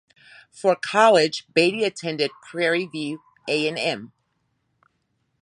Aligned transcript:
For 0.51 0.75
college, 0.75 1.45
Beaty 1.53 1.83
attended 1.83 2.31
Prairie 2.41 2.87
View 2.87 3.21
A 3.47 3.67
and 3.67 3.77
M. 3.77 4.13